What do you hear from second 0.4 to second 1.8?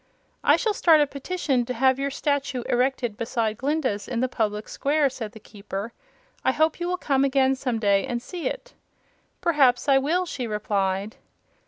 "I shall start a petition to